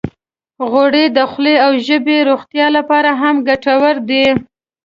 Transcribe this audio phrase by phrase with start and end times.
[0.69, 4.25] غوړې د خولې او ژبې روغتیا لپاره هم ګټورې دي.